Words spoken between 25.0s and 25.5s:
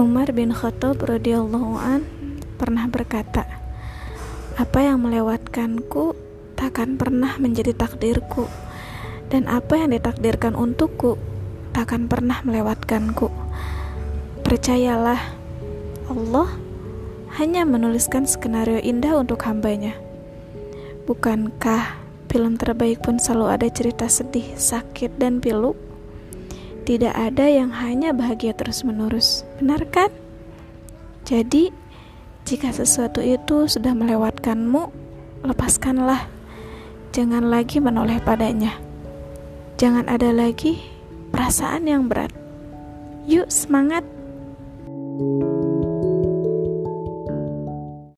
dan